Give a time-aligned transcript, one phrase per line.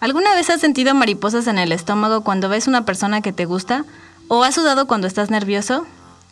[0.00, 3.84] ¿Alguna vez has sentido mariposas en el estómago cuando ves una persona que te gusta?
[4.28, 5.86] ¿O has sudado cuando estás nervioso?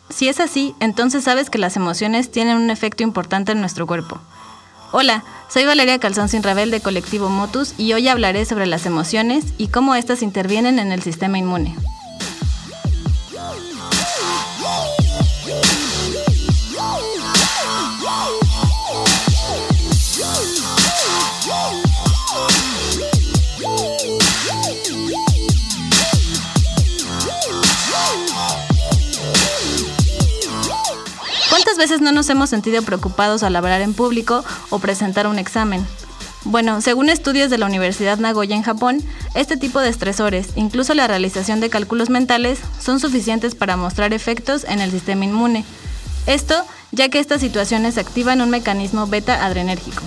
[0.09, 4.19] Si es así, entonces sabes que las emociones tienen un efecto importante en nuestro cuerpo.
[4.91, 9.45] Hola, soy Valeria Calzón Sin Rabel de Colectivo Motus y hoy hablaré sobre las emociones
[9.59, 11.75] y cómo éstas intervienen en el sistema inmune.
[31.79, 35.83] Veces no nos hemos sentido preocupados al hablar en público o presentar un examen?
[36.43, 39.01] Bueno, según estudios de la Universidad Nagoya en Japón,
[39.33, 44.65] este tipo de estresores, incluso la realización de cálculos mentales, son suficientes para mostrar efectos
[44.65, 45.65] en el sistema inmune.
[46.27, 46.53] Esto
[46.91, 50.03] ya que estas situaciones activan un mecanismo beta adrenérgico.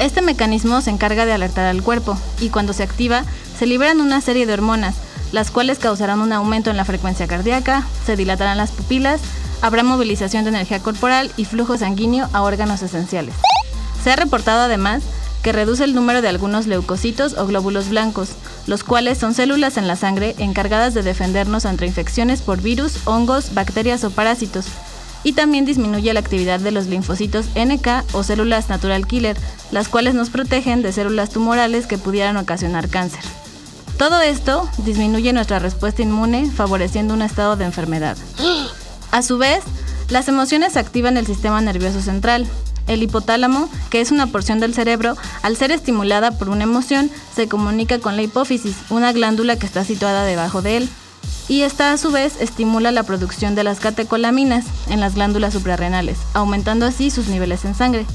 [0.00, 3.24] Este mecanismo se encarga de alertar al cuerpo y cuando se activa
[3.56, 4.96] se liberan una serie de hormonas,
[5.30, 9.20] las cuales causarán un aumento en la frecuencia cardíaca, se dilatarán las pupilas,
[9.62, 13.34] habrá movilización de energía corporal y flujo sanguíneo a órganos esenciales.
[14.02, 15.02] Se ha reportado además
[15.42, 18.30] que reduce el número de algunos leucocitos o glóbulos blancos,
[18.66, 23.54] los cuales son células en la sangre encargadas de defendernos ante infecciones por virus, hongos,
[23.54, 24.66] bacterias o parásitos.
[25.24, 29.36] Y también disminuye la actividad de los linfocitos NK o células natural killer,
[29.70, 33.22] las cuales nos protegen de células tumorales que pudieran ocasionar cáncer.
[33.98, 38.16] Todo esto disminuye nuestra respuesta inmune, favoreciendo un estado de enfermedad.
[39.12, 39.62] A su vez,
[40.08, 42.48] las emociones activan el sistema nervioso central.
[42.86, 47.46] El hipotálamo, que es una porción del cerebro, al ser estimulada por una emoción, se
[47.46, 50.88] comunica con la hipófisis, una glándula que está situada debajo de él.
[51.46, 56.16] Y esta a su vez estimula la producción de las catecolaminas en las glándulas suprarrenales,
[56.32, 58.06] aumentando así sus niveles en sangre.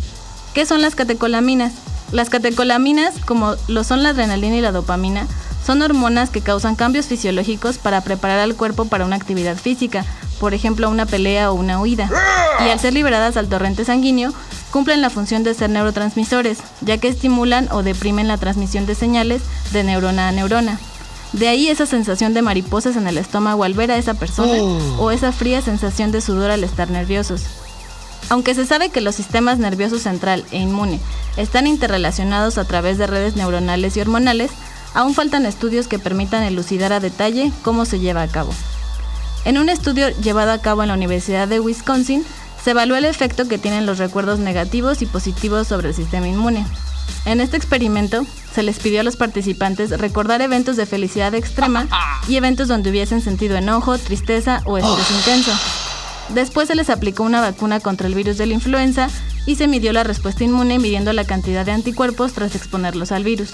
[0.56, 1.74] ¿Qué son las catecolaminas?
[2.12, 5.28] Las catecolaminas, como lo son la adrenalina y la dopamina,
[5.64, 10.06] son hormonas que causan cambios fisiológicos para preparar al cuerpo para una actividad física,
[10.40, 12.10] por ejemplo una pelea o una huida,
[12.66, 14.34] y al ser liberadas al torrente sanguíneo,
[14.72, 19.42] cumplen la función de ser neurotransmisores, ya que estimulan o deprimen la transmisión de señales
[19.72, 20.80] de neurona a neurona.
[21.34, 24.54] De ahí esa sensación de mariposas en el estómago al ver a esa persona
[24.98, 27.44] o esa fría sensación de sudor al estar nerviosos.
[28.30, 31.00] Aunque se sabe que los sistemas nervioso central e inmune
[31.38, 34.52] están interrelacionados a través de redes neuronales y hormonales,
[34.94, 38.54] aún faltan estudios que permitan elucidar a detalle cómo se lleva a cabo.
[39.48, 42.26] En un estudio llevado a cabo en la Universidad de Wisconsin,
[42.62, 46.66] se evaluó el efecto que tienen los recuerdos negativos y positivos sobre el sistema inmune.
[47.24, 51.88] En este experimento, se les pidió a los participantes recordar eventos de felicidad extrema
[52.28, 55.52] y eventos donde hubiesen sentido enojo, tristeza o estrés intenso.
[56.28, 59.08] Después se les aplicó una vacuna contra el virus de la influenza
[59.46, 63.54] y se midió la respuesta inmune midiendo la cantidad de anticuerpos tras exponerlos al virus.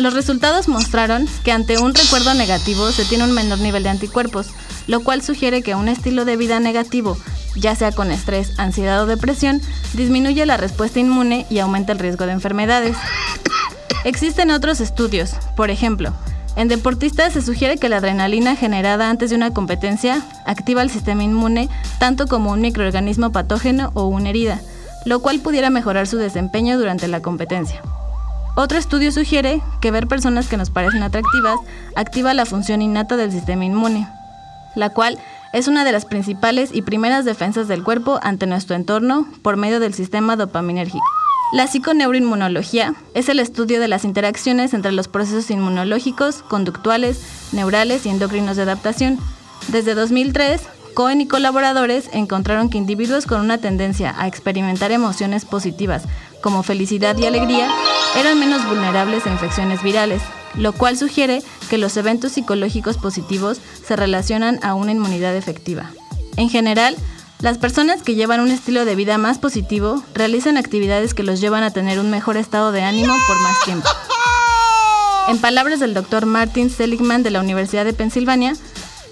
[0.00, 4.46] Los resultados mostraron que ante un recuerdo negativo se tiene un menor nivel de anticuerpos,
[4.86, 7.16] lo cual sugiere que un estilo de vida negativo,
[7.56, 9.60] ya sea con estrés, ansiedad o depresión,
[9.94, 12.96] disminuye la respuesta inmune y aumenta el riesgo de enfermedades.
[14.04, 16.12] Existen otros estudios, por ejemplo,
[16.56, 21.22] en deportistas se sugiere que la adrenalina generada antes de una competencia activa el sistema
[21.22, 21.68] inmune
[21.98, 24.60] tanto como un microorganismo patógeno o una herida,
[25.04, 27.80] lo cual pudiera mejorar su desempeño durante la competencia.
[28.56, 31.58] Otro estudio sugiere que ver personas que nos parecen atractivas
[31.94, 34.08] activa la función innata del sistema inmune,
[34.74, 35.18] la cual
[35.52, 39.80] es una de las principales y primeras defensas del cuerpo ante nuestro entorno por medio
[39.80, 41.04] del sistema dopaminérgico.
[41.52, 47.20] La psiconeuroinmunología es el estudio de las interacciones entre los procesos inmunológicos, conductuales,
[47.52, 49.18] neurales y endocrinos de adaptación.
[49.68, 50.60] Desde 2003,
[50.94, 56.04] Cohen y colaboradores encontraron que individuos con una tendencia a experimentar emociones positivas
[56.42, 57.68] como felicidad y alegría
[58.16, 60.22] eran menos vulnerables a infecciones virales,
[60.54, 65.90] lo cual sugiere que los eventos psicológicos positivos se relacionan a una inmunidad efectiva.
[66.36, 66.96] En general,
[67.40, 71.62] las personas que llevan un estilo de vida más positivo realizan actividades que los llevan
[71.62, 73.88] a tener un mejor estado de ánimo por más tiempo.
[75.28, 78.54] En palabras del doctor Martin Seligman de la Universidad de Pensilvania,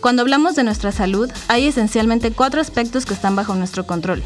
[0.00, 4.22] cuando hablamos de nuestra salud, hay esencialmente cuatro aspectos que están bajo nuestro control.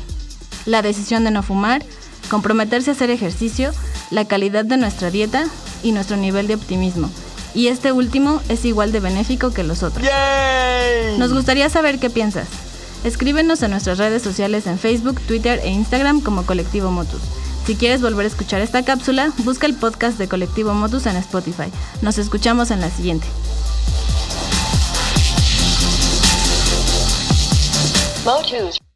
[0.66, 1.84] La decisión de no fumar,
[2.28, 3.72] comprometerse a hacer ejercicio,
[4.10, 5.44] la calidad de nuestra dieta
[5.82, 7.10] y nuestro nivel de optimismo.
[7.54, 10.06] Y este último es igual de benéfico que los otros.
[11.18, 12.48] Nos gustaría saber qué piensas.
[13.04, 17.20] Escríbenos en nuestras redes sociales en Facebook, Twitter e Instagram como Colectivo Motus.
[17.66, 21.70] Si quieres volver a escuchar esta cápsula, busca el podcast de Colectivo Motus en Spotify.
[22.00, 23.26] Nos escuchamos en la siguiente.
[28.24, 28.82] Motus.